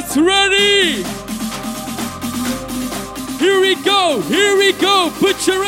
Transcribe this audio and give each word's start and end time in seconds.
Guys 0.00 0.16
ready? 0.16 1.02
Here 3.38 3.60
we 3.60 3.74
go, 3.82 4.20
here 4.20 4.56
we 4.56 4.72
go. 4.74 5.10
Put 5.18 5.44
your 5.48 5.64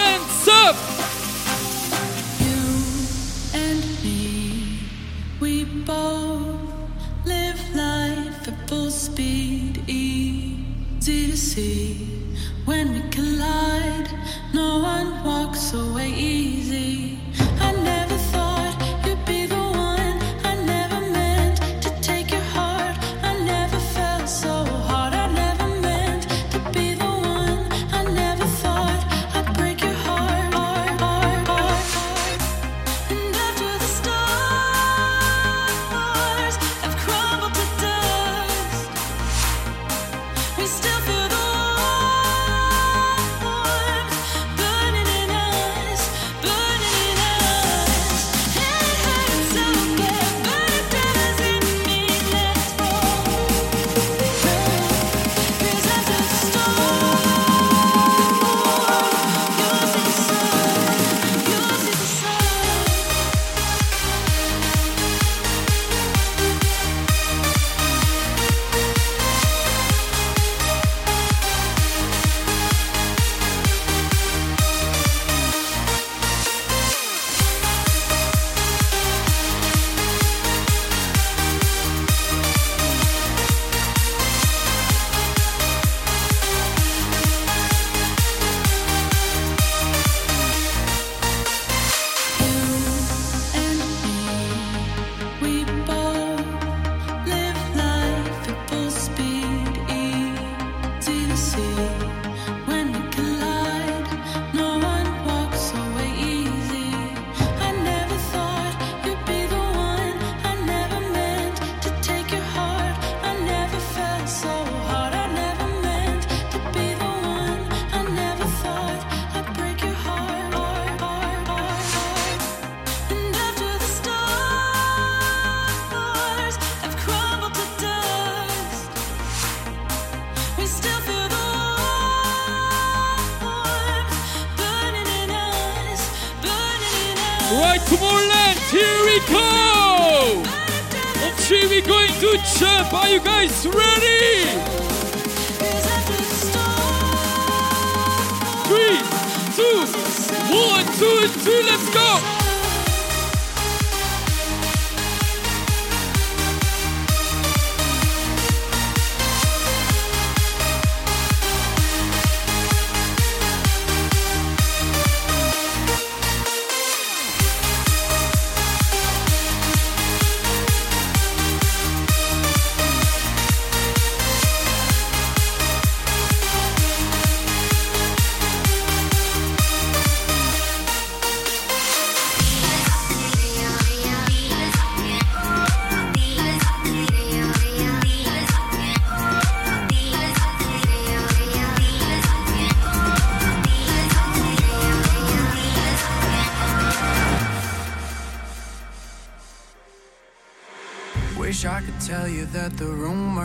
one, 150.50 150.84
two, 150.99 151.28
two, 151.44 151.62
let's 151.65 151.88
go. 151.94 152.40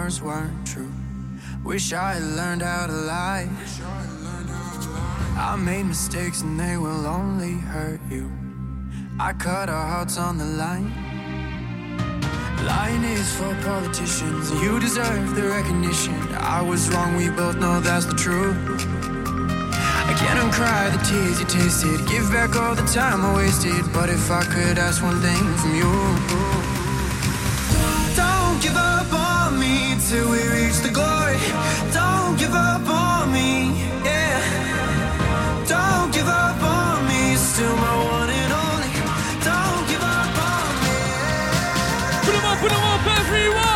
Rumors 0.06 0.22
weren't 0.22 0.68
true. 0.68 0.92
Wish 1.64 1.92
I 1.92 2.14
had 2.14 2.24
learned 2.38 2.62
how 2.62 2.86
to 2.86 2.94
lie. 2.94 3.50
I 5.36 5.56
made 5.56 5.86
mistakes 5.86 6.44
and 6.44 6.60
they 6.60 6.78
will 6.78 7.08
only 7.08 7.54
hurt 7.54 8.00
you. 8.12 8.32
I 9.20 9.34
cut 9.34 9.68
our 9.68 9.88
hearts 9.94 10.20
on 10.20 10.38
the 10.38 10.46
line. 10.46 10.92
Lying 12.66 13.04
is 13.04 13.36
for 13.36 13.52
politicians. 13.64 14.52
You 14.62 14.80
deserve 14.80 15.36
the 15.36 15.48
recognition. 15.58 16.14
I 16.38 16.62
was 16.62 16.88
wrong, 16.90 17.18
we 17.18 17.30
both 17.30 17.58
know 17.58 17.80
that's 17.80 18.06
the 18.06 18.14
truth. 18.14 18.58
I 20.10 20.14
can't 20.22 20.40
uncry 20.46 20.92
the 20.96 21.02
tears 21.10 21.40
you 21.40 21.48
tasted. 21.48 22.08
Give 22.08 22.30
back 22.32 22.56
all 22.56 22.76
the 22.76 22.88
time 22.94 23.26
I 23.26 23.34
wasted. 23.36 23.84
But 23.92 24.10
if 24.10 24.30
I 24.30 24.44
could 24.44 24.78
ask 24.78 25.02
one 25.02 25.20
thing 25.22 25.44
from 25.62 25.74
you. 25.82 25.92
Don't 28.16 28.62
give 28.62 28.78
up 28.78 29.12
on 29.14 29.25
till 30.10 30.30
we 30.30 30.38
reach 30.38 30.78
the 30.82 30.92
glory. 30.92 31.38
Don't 31.92 32.38
give 32.38 32.54
up 32.54 32.88
on 32.88 33.32
me, 33.34 33.74
yeah. 34.04 34.40
Don't 35.68 36.14
give 36.14 36.28
up 36.28 36.62
on 36.62 37.08
me, 37.08 37.36
still 37.36 37.76
my 37.76 37.96
one 38.18 38.30
and 38.30 38.52
only. 38.66 38.92
Don't 39.50 39.84
give 39.90 40.04
up 40.18 40.36
on 40.52 40.74
me. 40.86 40.98
Put 42.26 42.34
them 42.36 42.46
up, 42.46 42.58
put 42.60 42.72
them 42.72 42.84
up, 42.94 43.20
everyone. 43.20 43.75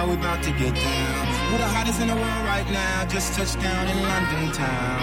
now, 0.00 0.08
we 0.08 0.14
about 0.14 0.42
to 0.42 0.50
get 0.52 0.74
down. 0.74 1.26
We're 1.52 1.58
the 1.58 1.70
hottest 1.76 2.00
in 2.00 2.08
the 2.08 2.14
world 2.14 2.44
right 2.54 2.68
now, 2.70 3.04
just 3.06 3.34
touched 3.34 3.60
down 3.60 3.86
in 3.88 4.02
London 4.02 4.52
town. 4.52 5.00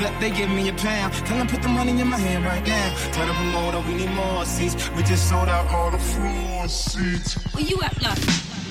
Bet 0.00 0.18
they 0.20 0.30
give 0.30 0.48
me 0.48 0.68
a 0.68 0.72
pound, 0.72 1.12
tell 1.26 1.36
them 1.36 1.46
put 1.46 1.60
the 1.60 1.68
money 1.68 2.00
in 2.00 2.08
my 2.08 2.16
hand 2.16 2.44
right 2.44 2.66
now. 2.66 2.88
Tell 3.12 3.26
the 3.26 3.34
promoter 3.34 3.80
we 3.86 3.94
need 3.94 4.10
more 4.12 4.44
seats, 4.46 4.74
we 4.96 5.02
just 5.02 5.28
sold 5.28 5.48
out 5.48 5.66
all 5.68 5.90
the 5.90 5.98
floor 5.98 6.68
seats. 6.68 7.34
Where 7.54 7.64
you 7.64 7.82
at, 7.82 8.00
love? 8.02 8.20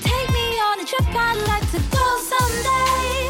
Take 0.02 0.28
me 0.38 0.46
on 0.68 0.80
a 0.80 0.84
trip, 0.84 1.06
I'd 1.08 1.38
like 1.46 1.66
to 1.74 1.80
go 1.96 2.06
someday. 2.32 3.29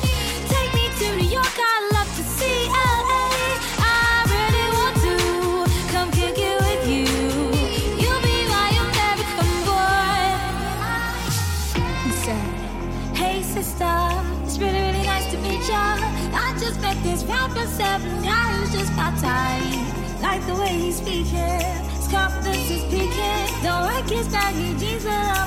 Texas 22.71 23.63
Don't 23.63 23.83
I 23.83 24.03
kiss 24.07 24.29
baggy 24.29 24.79
jeans, 24.79 25.03
but 25.03 25.13
I 25.13 25.40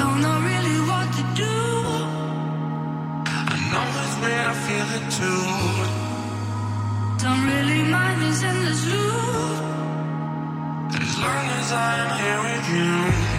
don't 0.00 0.20
know 0.22 0.38
really 0.50 0.78
what 0.90 1.06
to 1.18 1.24
do. 1.44 1.56
I 3.52 3.56
know 3.70 3.86
it's 4.02 4.16
where 4.22 4.44
I 4.52 4.54
feel 4.66 4.88
it 4.98 5.06
too. 5.18 5.42
Don't 7.22 7.42
really 7.52 7.82
mind 7.96 8.18
this 8.22 8.42
endless 8.50 8.82
loop. 8.92 9.58
As 11.04 11.14
long 11.24 11.46
as 11.60 11.68
I'm 11.72 12.10
here 12.20 12.40
with 12.46 12.66
you. 12.76 13.29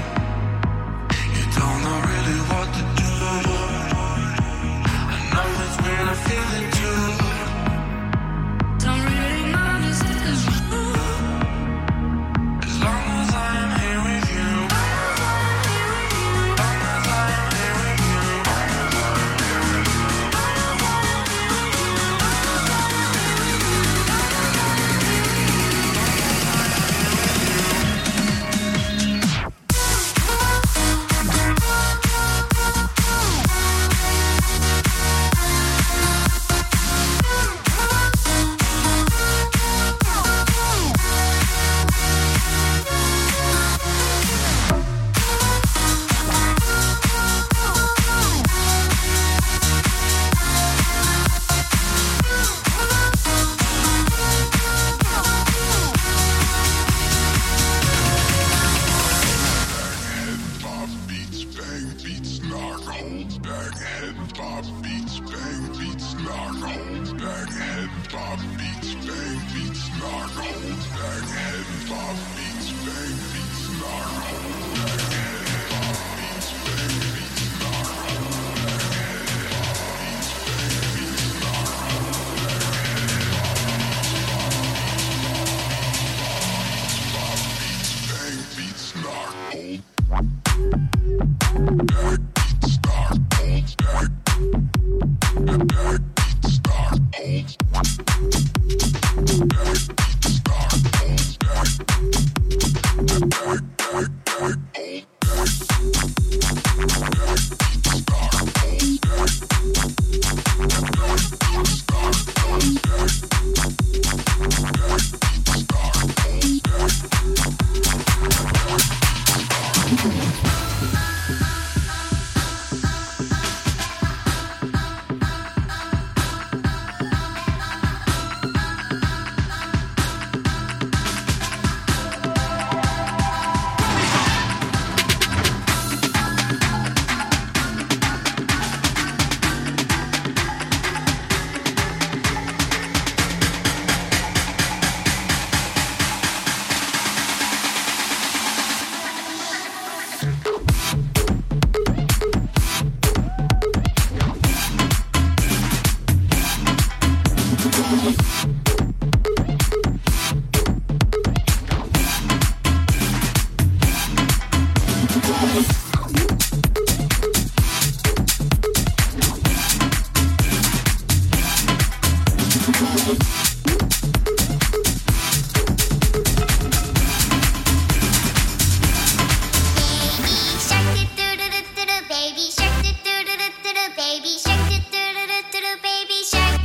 baby 186.01 186.23
shark. 186.23 186.61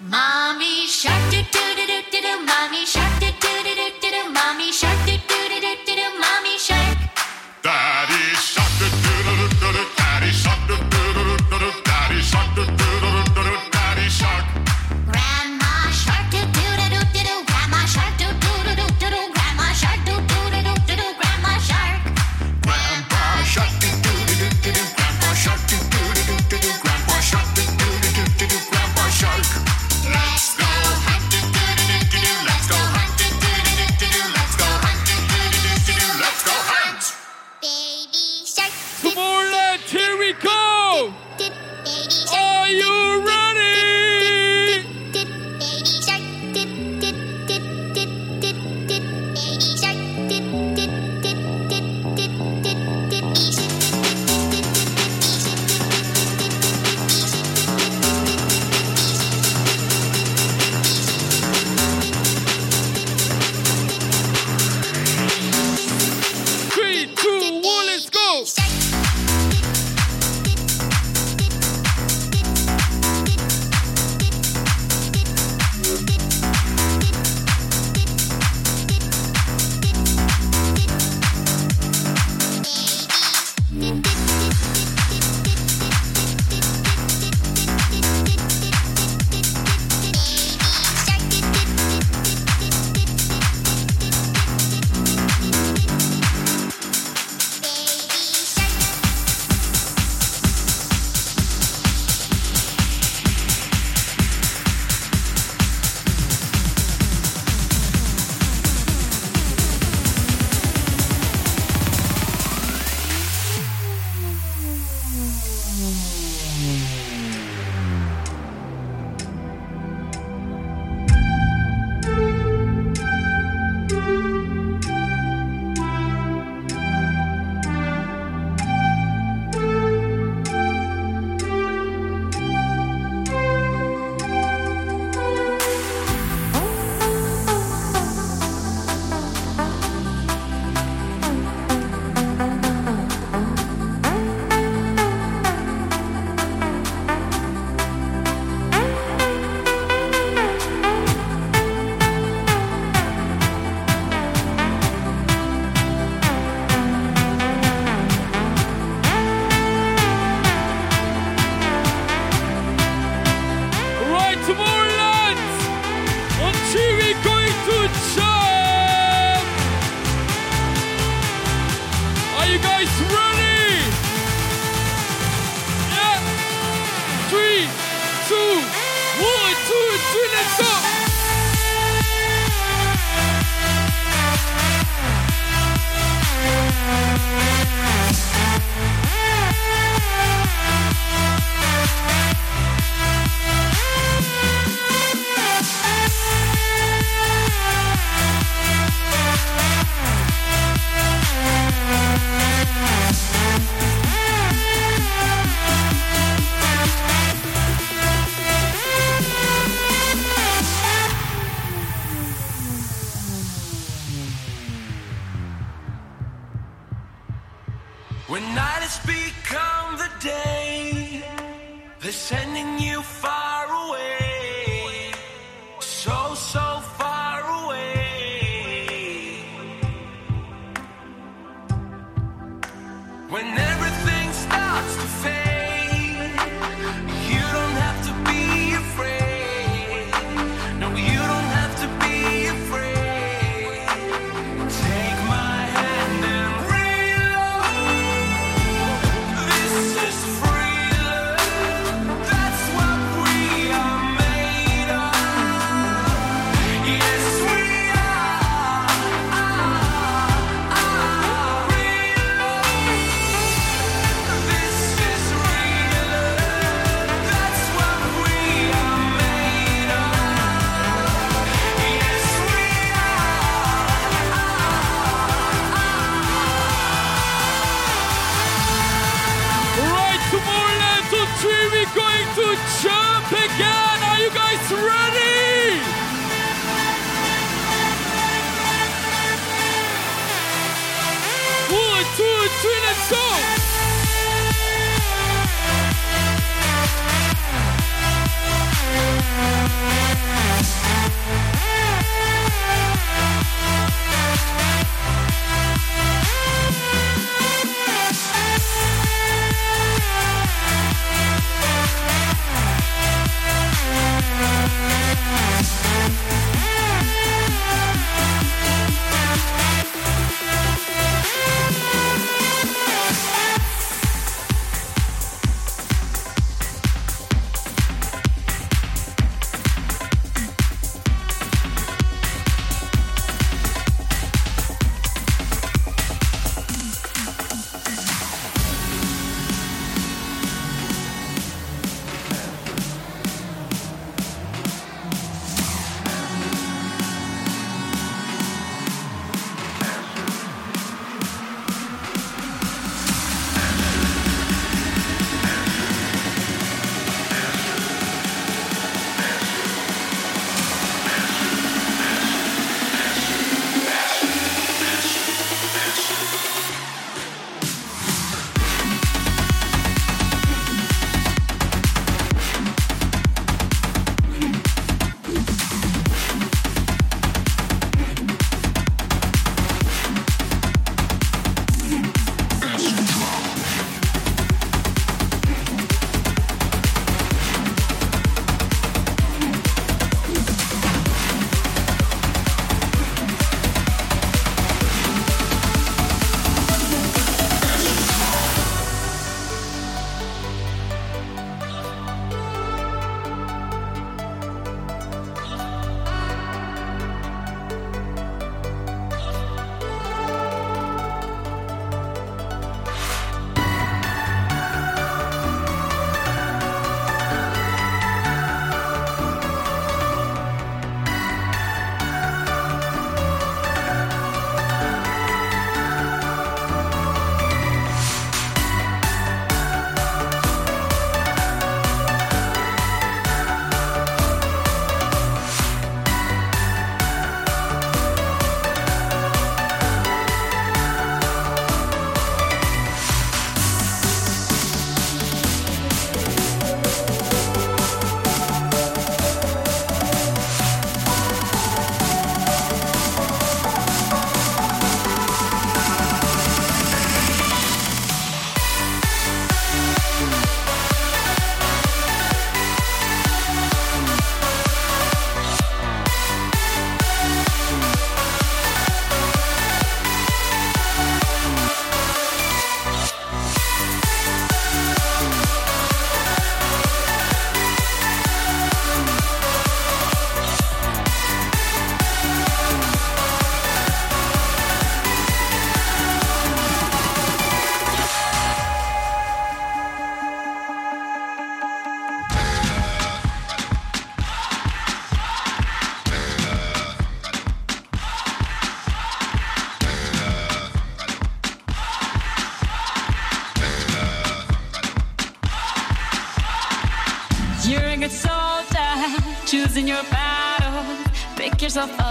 Mommy 0.00 0.86
shark, 0.86 1.30
do 1.30 1.42
do 1.42 1.64
do 1.76 1.86
do 1.86 2.02
do 2.10 2.20
do, 2.22 2.46
mommy 2.46 2.86
shark. 2.86 3.20
Do, 3.20 3.27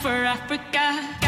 For 0.00 0.24
Africa. 0.24 1.19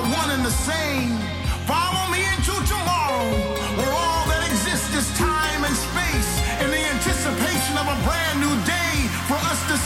are 0.00 0.08
one 0.08 0.30
and 0.30 0.44
the 0.44 0.50
same. 0.50 1.12
Follow 1.68 2.04
me 2.10 2.20
into 2.32 2.54
tomorrow, 2.64 3.28
where 3.76 3.92
all 3.92 4.24
that 4.32 4.42
exists 4.48 4.92
is 4.96 5.06
time 5.18 5.60
and 5.64 5.76
space, 5.76 6.30
in 6.62 6.68
the 6.72 6.82
anticipation 6.94 7.74
of 7.76 7.86
a 7.86 7.96
brand 8.06 8.40
new 8.40 8.54
day 8.64 8.96
for 9.28 9.36
us 9.52 9.60
to 9.68 9.76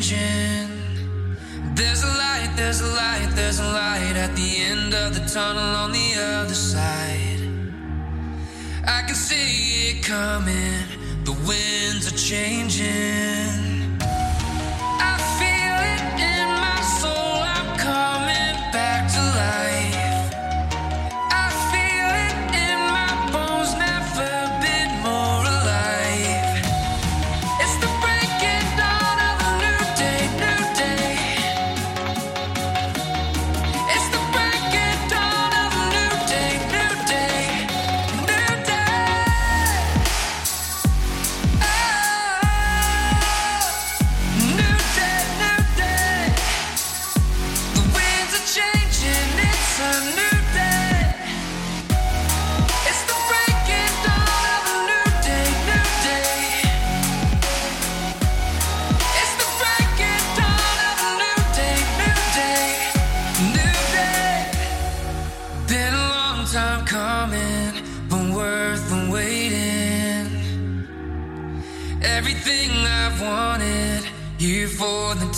changing. 0.00 0.68
There's 1.74 2.02
a 2.02 2.06
light, 2.06 2.52
there's 2.56 2.80
a 2.80 2.86
light, 2.86 3.28
there's 3.34 3.60
a 3.60 3.64
light 3.64 4.16
at 4.16 4.34
the 4.34 4.56
end 4.62 4.94
of 4.94 5.14
the 5.14 5.20
tunnel 5.26 5.76
on 5.76 5.92
the 5.92 6.14
other 6.18 6.54
side. 6.54 7.40
I 8.86 9.02
can 9.02 9.14
see 9.14 9.90
it 9.90 10.02
coming. 10.02 10.84
The 11.24 11.32
winds 11.46 12.06
are 12.12 12.16
changing. 12.16 13.39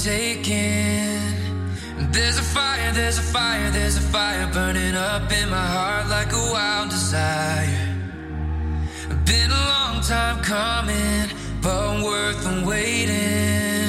taking. 0.03 1.20
There's 2.11 2.38
a 2.38 2.42
fire, 2.42 2.92
there's 2.92 3.18
a 3.18 3.22
fire, 3.22 3.70
there's 3.70 3.96
a 3.96 4.00
fire 4.00 4.50
burning 4.53 4.96
up 4.96 5.30
in 5.30 5.48
my 5.48 5.66
heart 5.76 6.09
like 6.09 6.32
a 6.32 6.44
wild 6.53 6.90
desire. 6.90 7.88
Been 9.24 9.50
a 9.50 9.64
long 9.74 10.03
time 10.03 10.42
coming, 10.42 11.28
but 11.62 12.03
worth 12.03 12.42
the 12.42 12.66
waiting. 12.66 13.82